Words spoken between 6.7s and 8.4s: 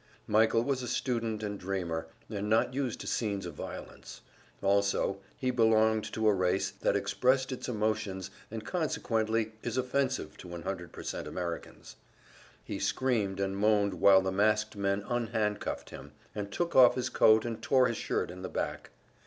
which expresses its emotions,